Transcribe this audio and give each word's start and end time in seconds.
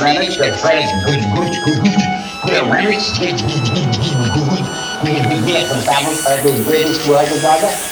French, 0.00 0.38
the 0.38 0.56
French, 0.56 0.88
good, 1.04 1.20
good, 1.36 1.52
good, 1.62 1.84
good. 1.84 2.00
The 2.48 2.64
French, 2.72 3.20
good, 3.20 3.36
good, 3.36 3.68
good, 3.68 3.92
good, 4.00 4.32
good. 4.32 4.64
We 5.04 5.12
get 5.44 5.68
the 5.68 5.76
family 5.84 6.16
of 6.24 6.40
the 6.42 6.64
greatest 6.64 7.06
world 7.06 7.28
of 7.28 7.89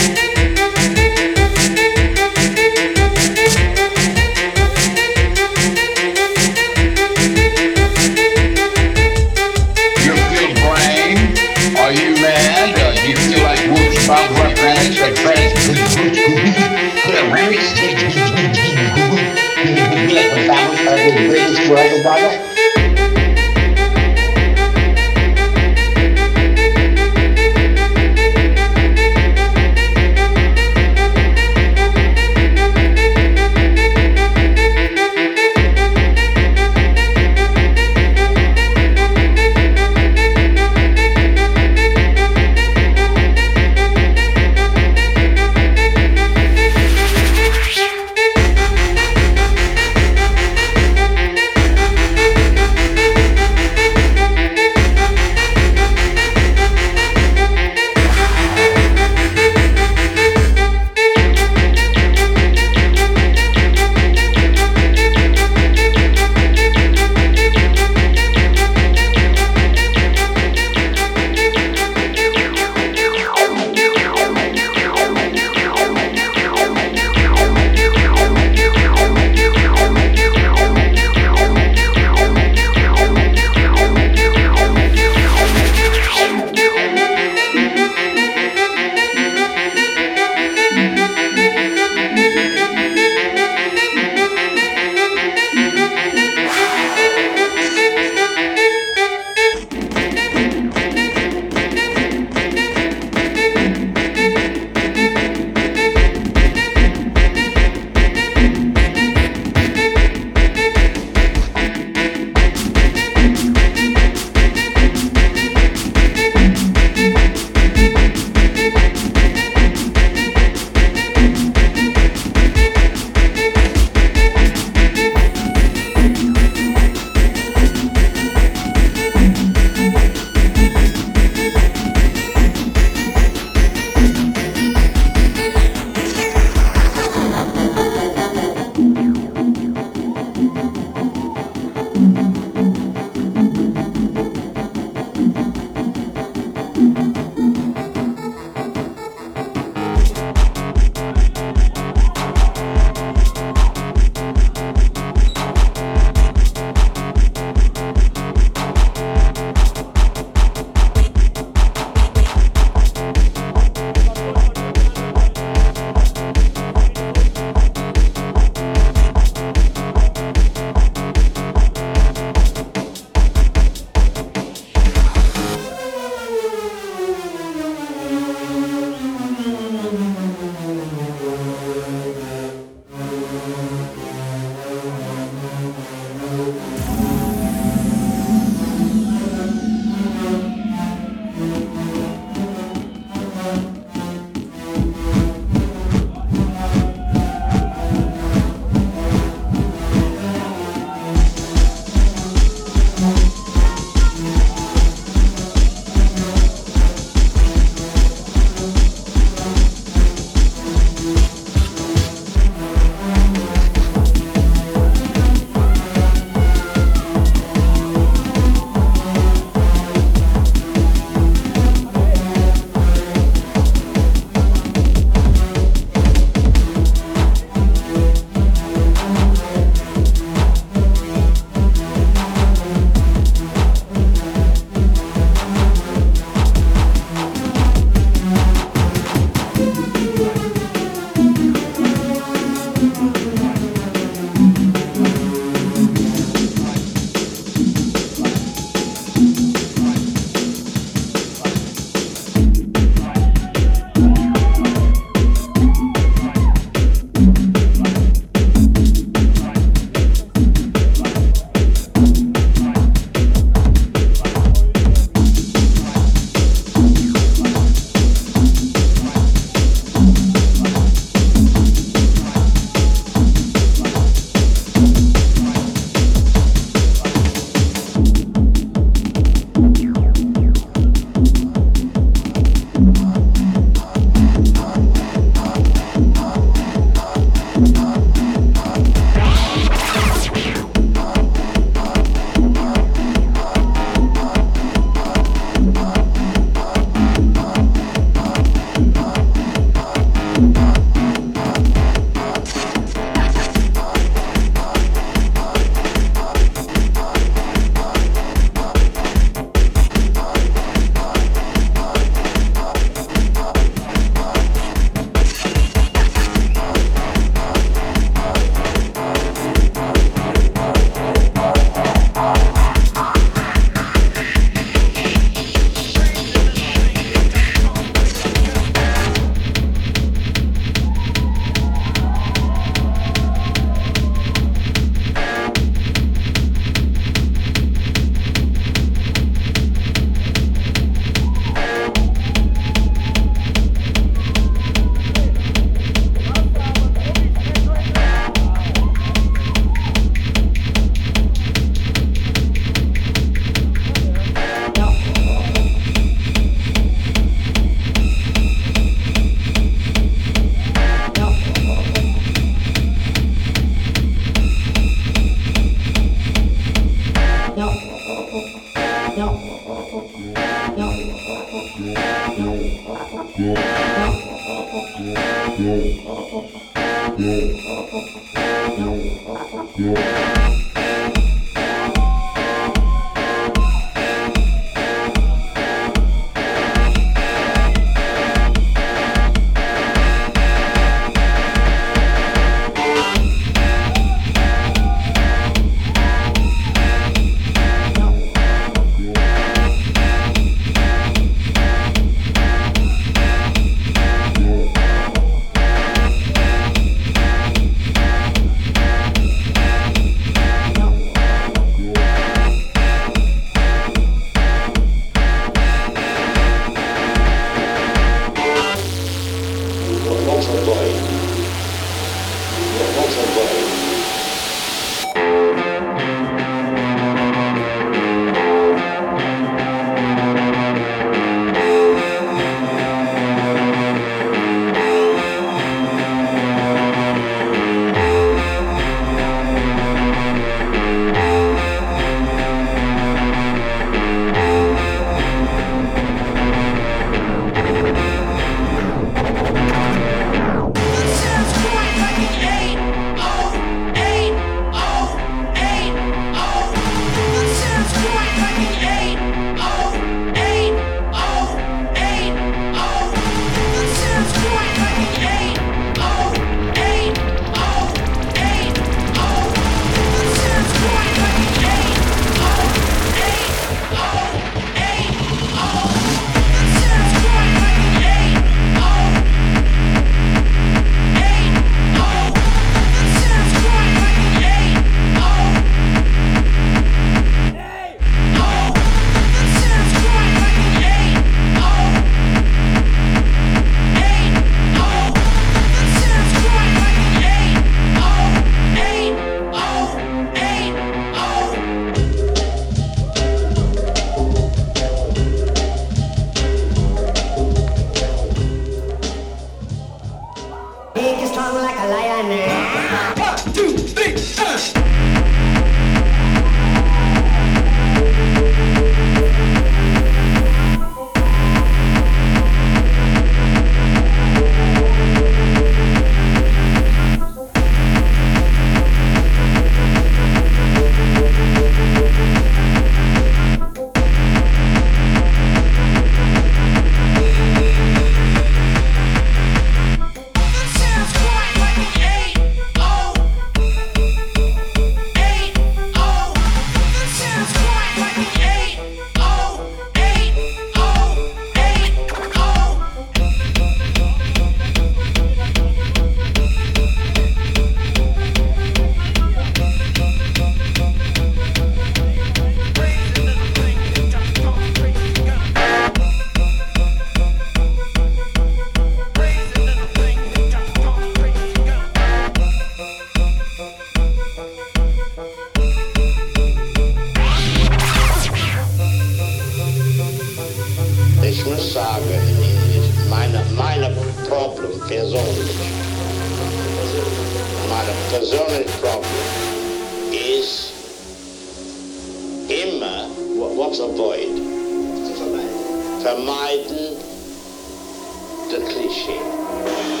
das 598.51 598.67
Klischee. 598.67 600.00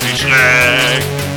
each 0.00 0.24
leg. 0.24 1.31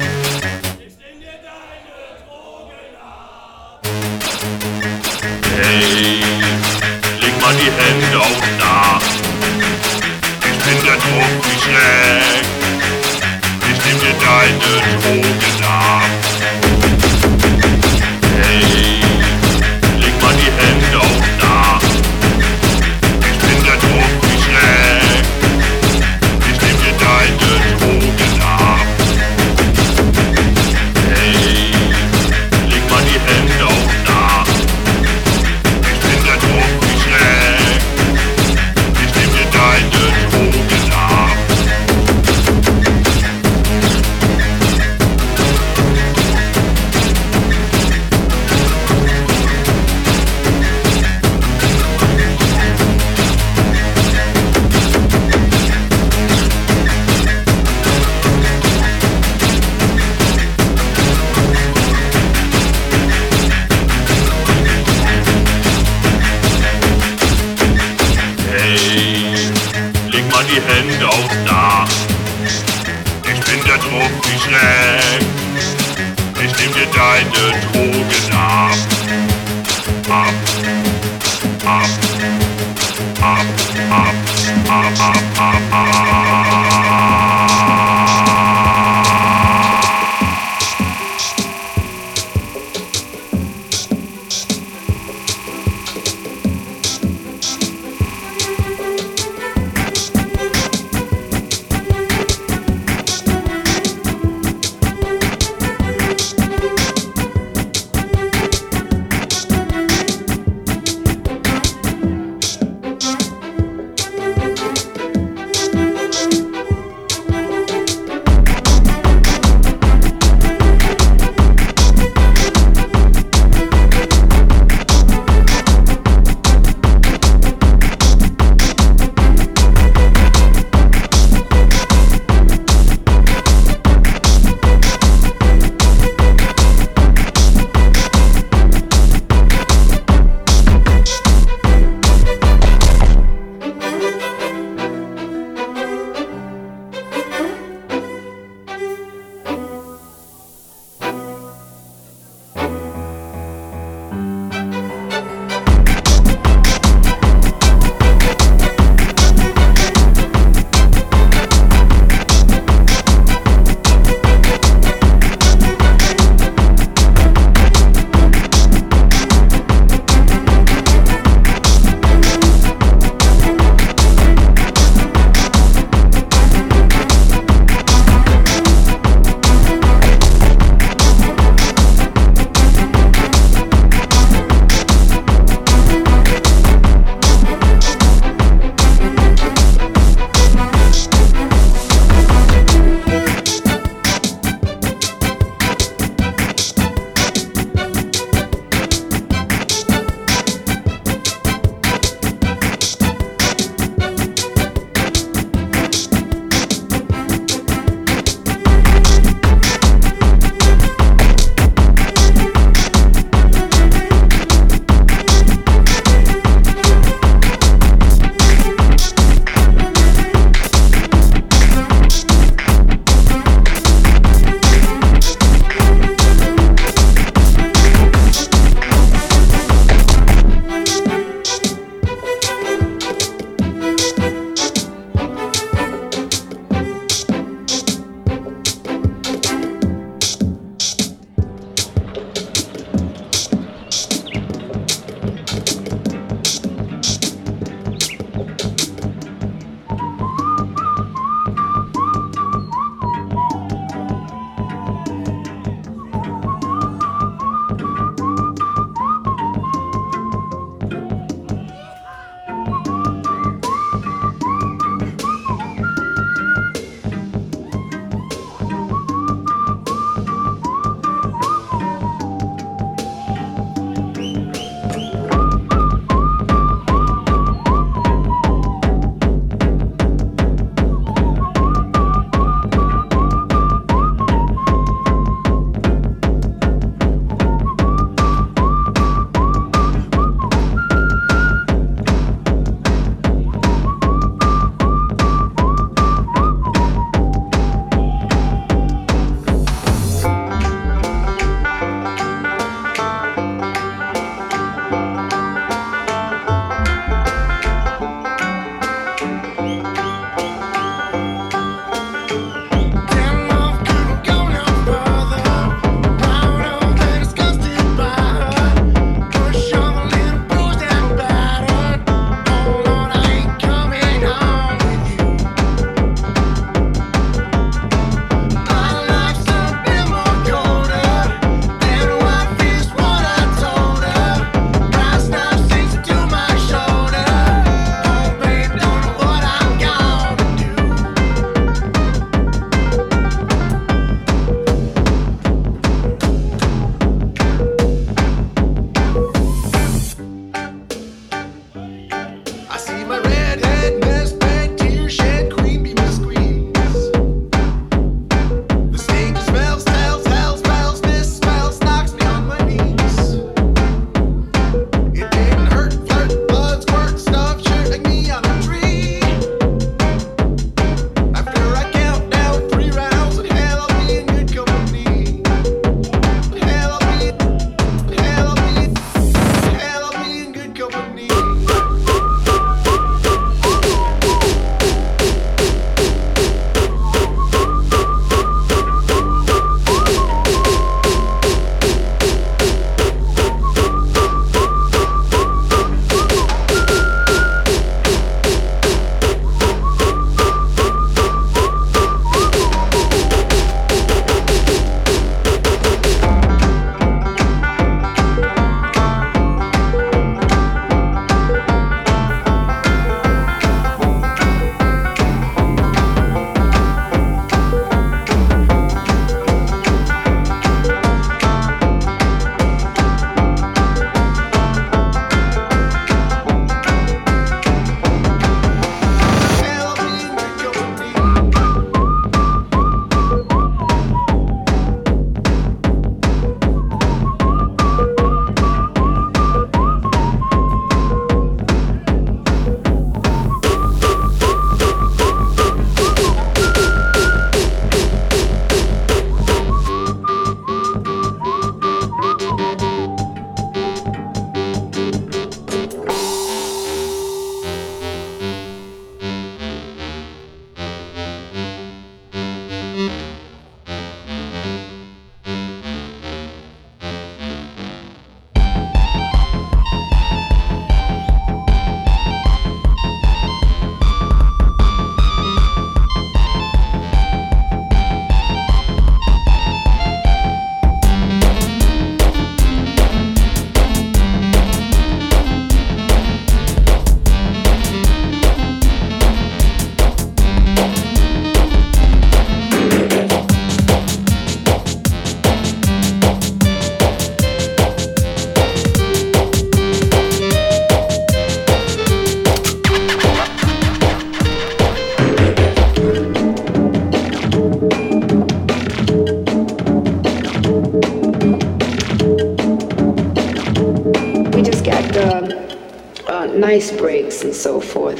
And 517.45 517.55
so 517.55 517.79
forth. 517.79 518.19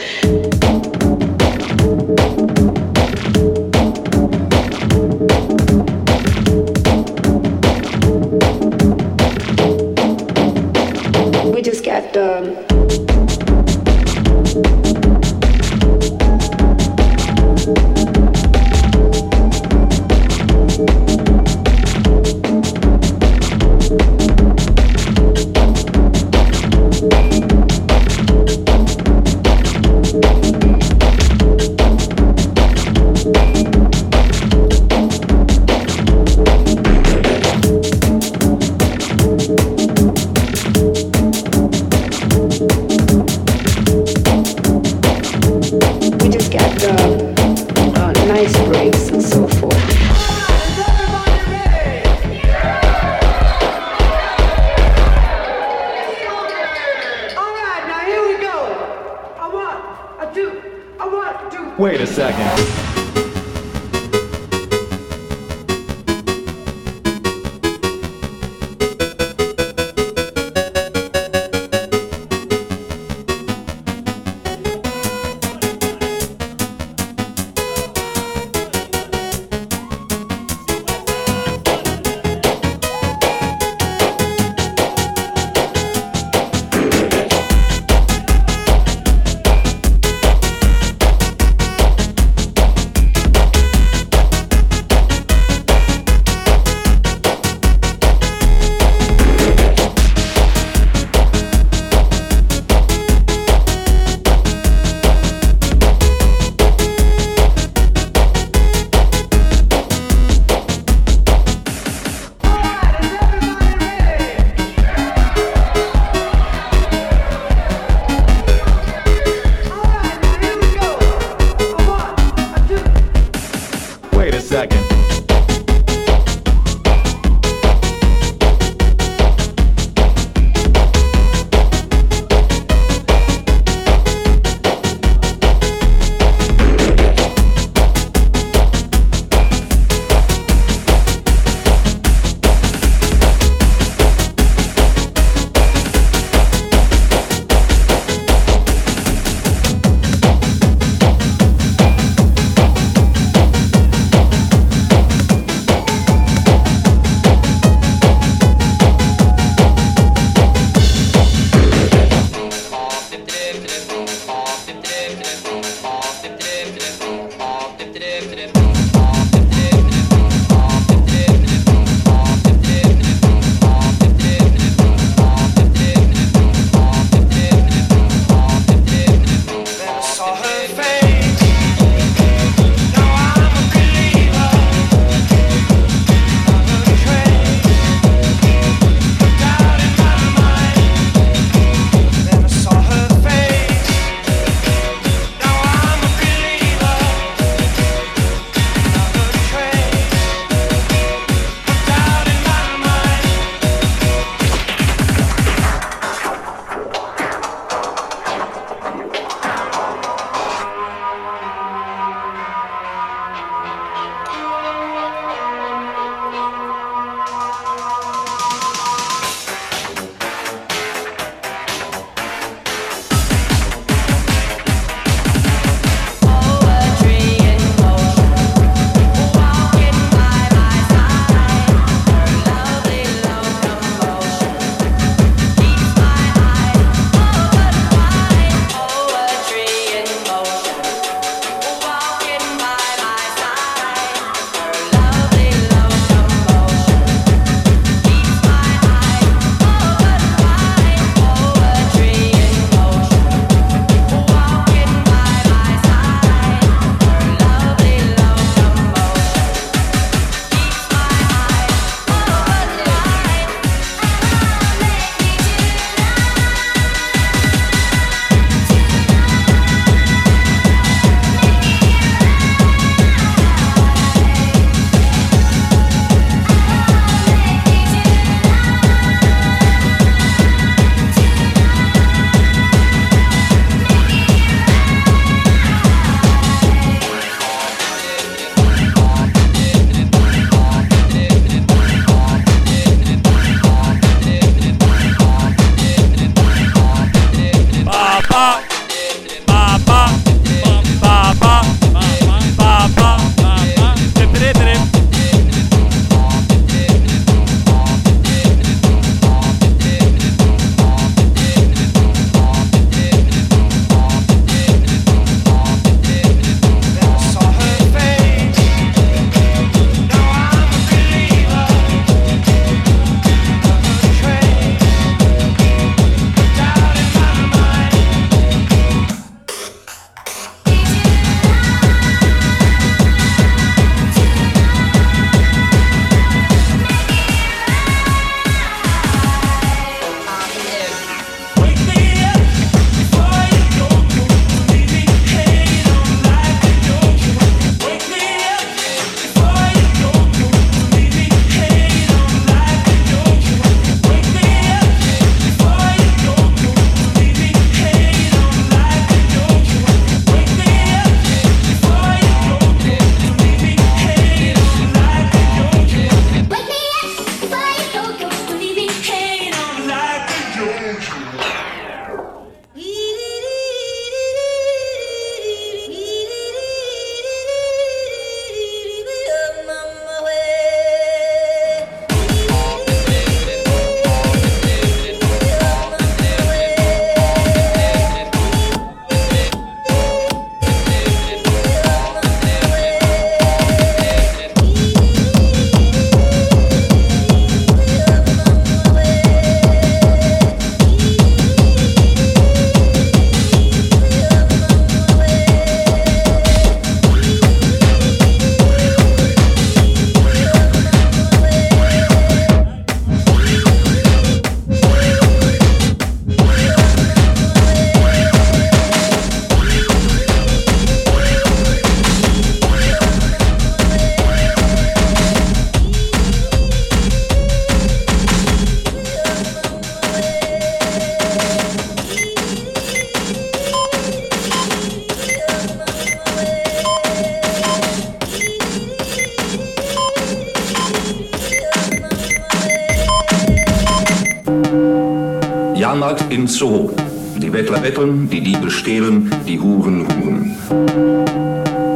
betteln, 447.85 448.27
die 448.31 448.41
Diebe 448.41 448.71
stehlen, 448.71 449.29
die 449.45 449.59
Huren 449.61 450.07
huren. 450.07 450.55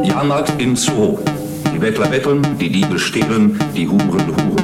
Jahrmarkt 0.04 0.62
im 0.62 0.76
Zoo. 0.76 1.18
Die 1.74 1.78
Bettler 1.80 2.06
betteln, 2.06 2.46
die 2.60 2.70
Diebe 2.70 2.96
stehlen, 2.96 3.58
die 3.74 3.88
Huren 3.88 4.28
huren. 4.28 4.59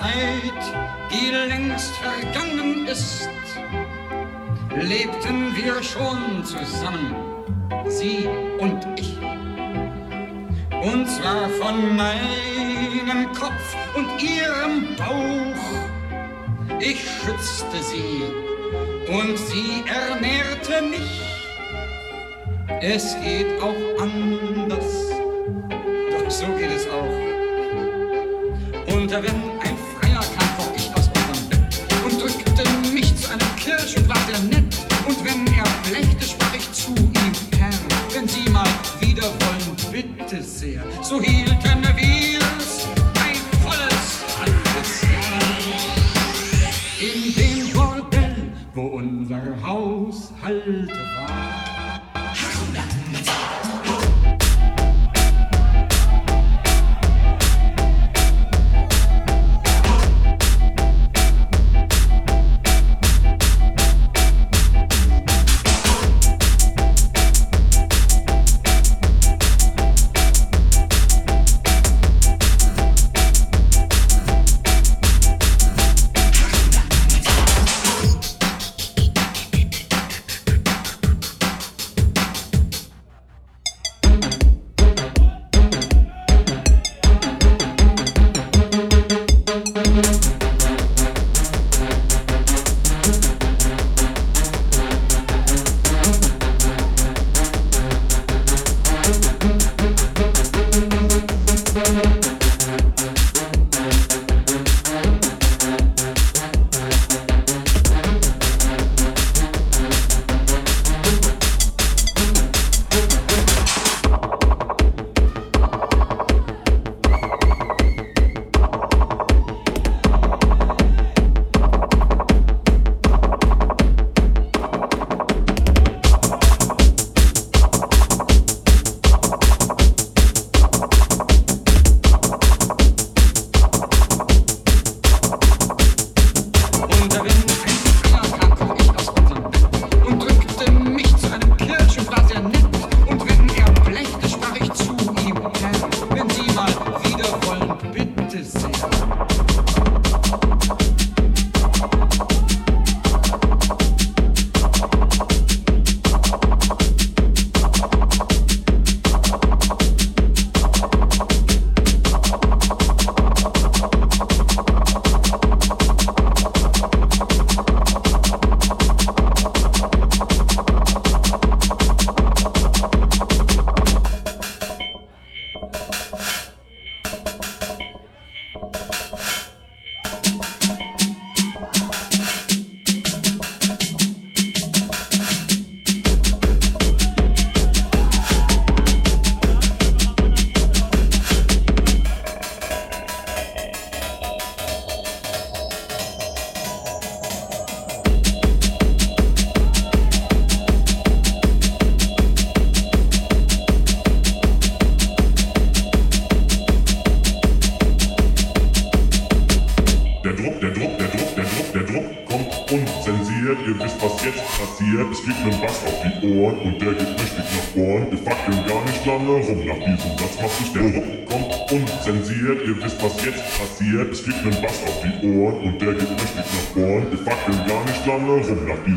Zeit, 0.00 0.62
die 1.10 1.30
längst 1.30 1.92
vergangen 1.96 2.86
ist, 2.86 3.28
lebten 4.74 5.54
wir 5.54 5.82
schon 5.82 6.42
zusammen, 6.42 7.14
sie 7.86 8.26
und 8.58 8.80
ich. 8.96 9.18
Und 10.82 11.06
zwar 11.06 11.50
von 11.60 11.96
meinem 11.96 13.30
Kopf 13.34 13.76
und 13.94 14.08
ihrem 14.22 14.96
Bauch. 14.96 15.64
Ich 16.80 17.00
schützte 17.02 17.82
sie 17.82 18.22
und 19.06 19.36
sie 19.36 19.84
ernährte 19.86 20.80
mich. 20.88 21.20
Es 22.80 23.16
geht 23.22 23.60
auch 23.60 24.02
anders, 24.02 25.10
doch 26.10 26.30
so 26.30 26.46
geht 26.56 26.70
es 26.70 26.88
auch. 26.88 27.20
Unter 28.96 29.22
Wind 29.22 29.49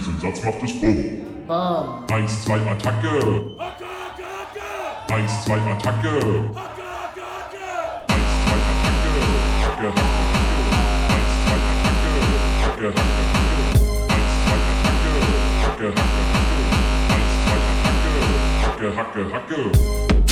Diesen 0.06 0.20
Satz 0.20 0.44
macht 0.44 0.62
es 0.62 0.82
BOOM. 0.82 0.98
BAM. 1.48 2.04
1, 2.12 2.44
2, 2.44 2.60
Attacke. 2.70 3.08
Attacke, 3.08 3.88
Attacke. 4.28 5.16
1, 5.16 5.46
2, 5.46 5.54
Attacke. 5.54 6.10
Attacke, 6.10 7.24
Attacke. 7.40 7.64
1, 8.10 8.28
2, 8.36 8.60
Attacke. 8.64 9.24
Attacke, 9.64 9.88
Attacke. 9.88 10.20
1, 11.08 11.40
2, 11.40 11.64
Attacke. 11.74 12.12
Attacke, 12.64 12.88
Attacke. 12.92 13.48
1, 14.04 14.44
2, 14.44 14.60
Attacke. 14.74 15.16
Attacke, 15.56 15.88
Attacke. 15.88 16.28
Hacke, 18.54 18.90
Hacke, 18.92 18.92
Hacke. 18.92 19.24
Hacke, 19.24 19.24
Hacke. 19.32 20.23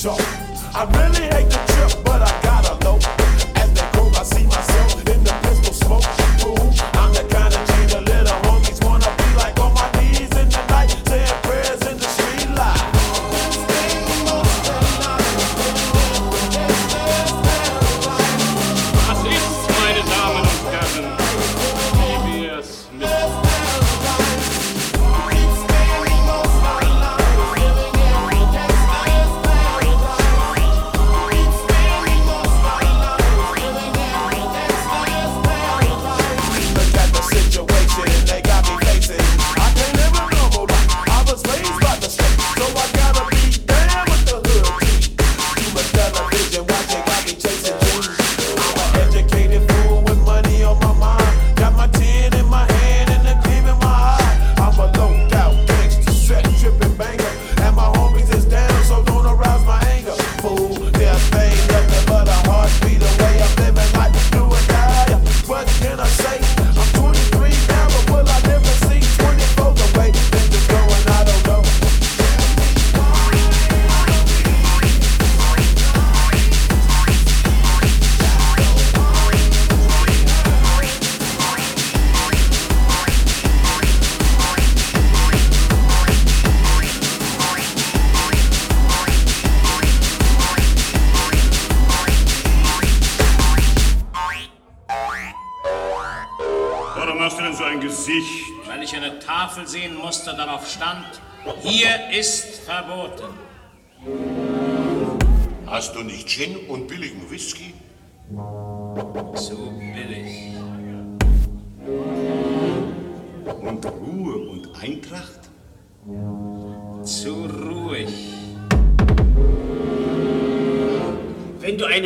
soul. 0.04 0.33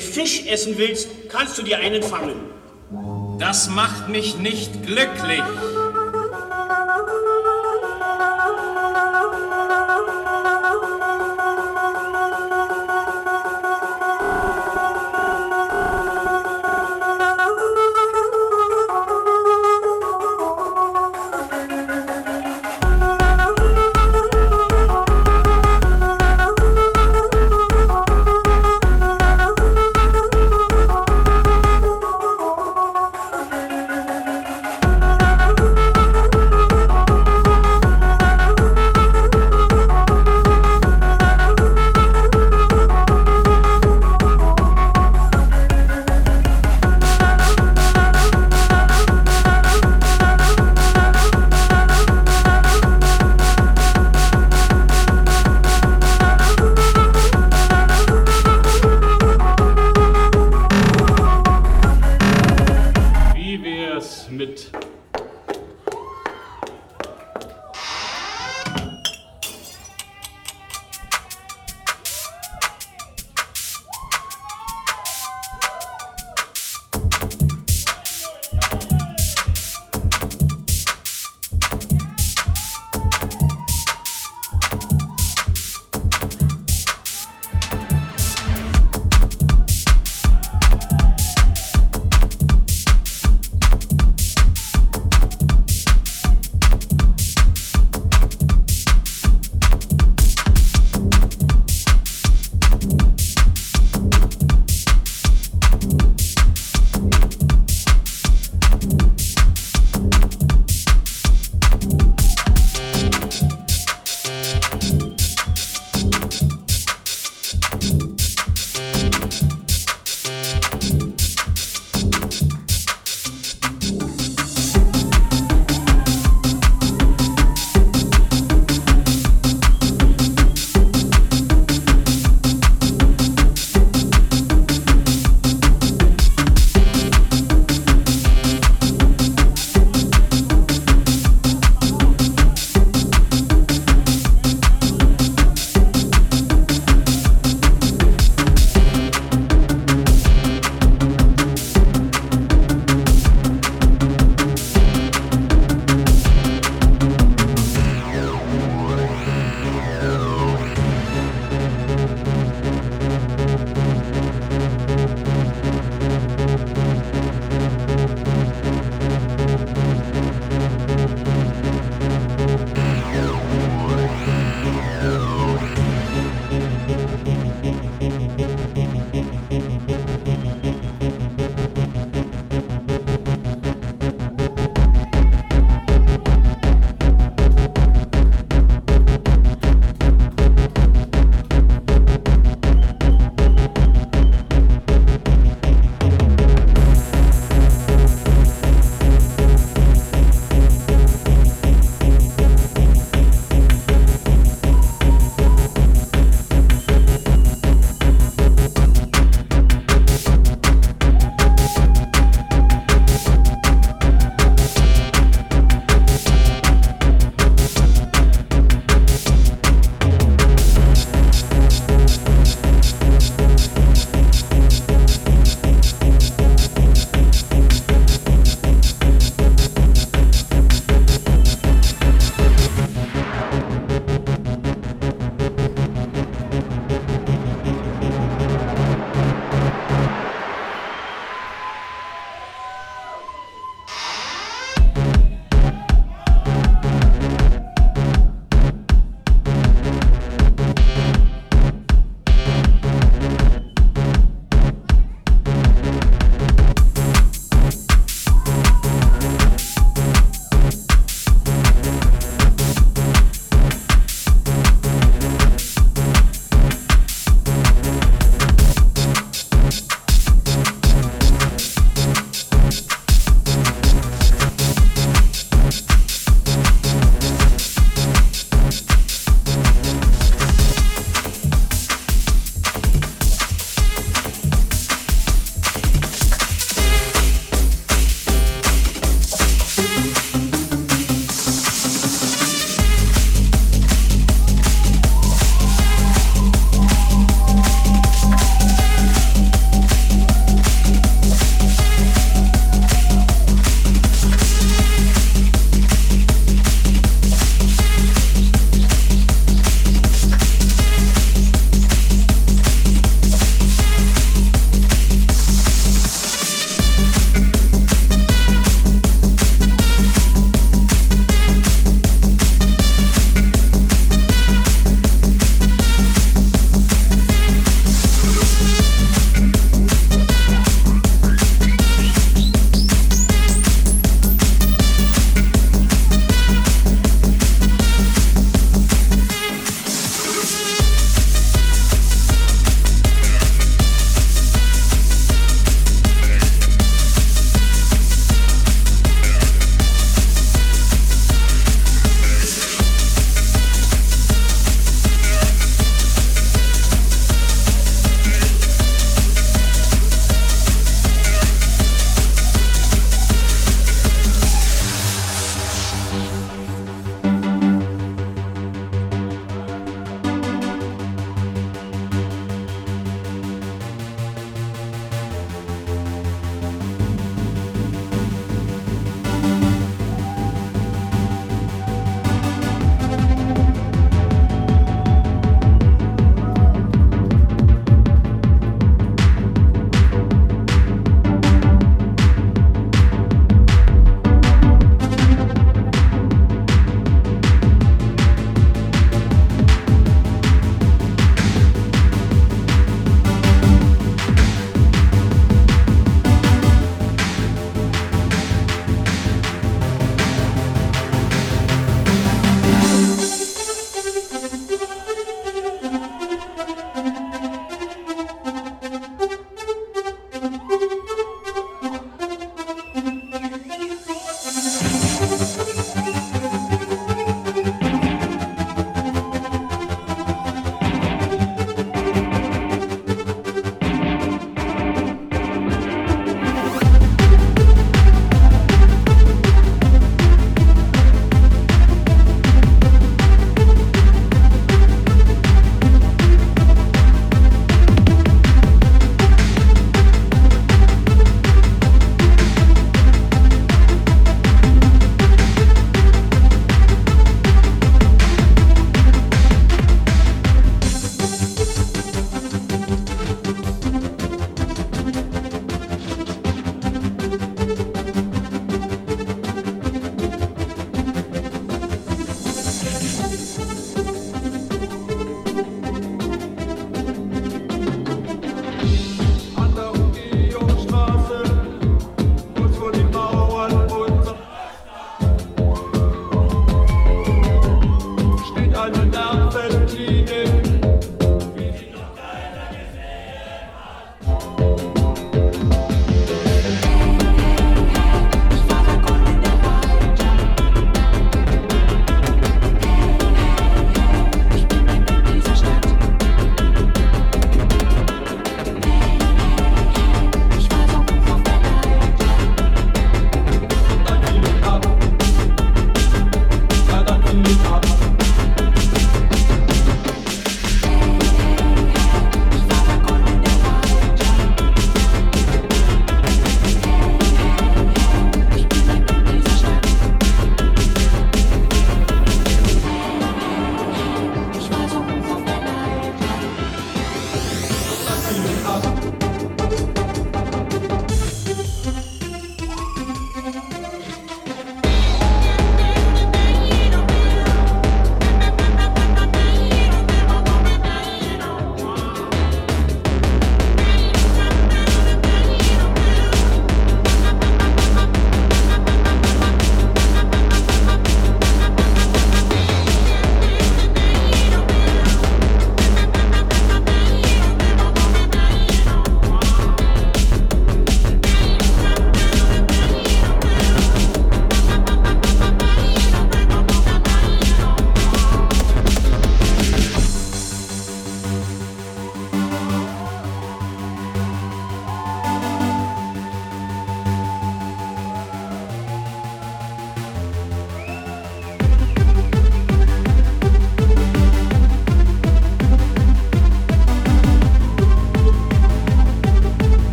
einen 0.00 0.12
Fisch 0.12 0.46
essen 0.46 0.78
willst, 0.78 1.08
kannst 1.28 1.58
du 1.58 1.62
dir 1.62 1.78
einen 1.78 2.02
fangen. 2.02 2.36
Das 3.38 3.68
macht 3.68 4.08
mich 4.08 4.38
nicht 4.38 4.84
glücklich. 4.86 5.42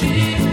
She 0.00 0.49